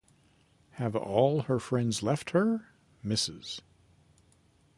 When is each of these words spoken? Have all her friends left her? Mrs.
Have 0.79 0.95
all 0.95 1.43
her 1.43 1.59
friends 1.59 2.01
left 2.01 2.31
her? 2.31 2.73
Mrs. 3.05 3.59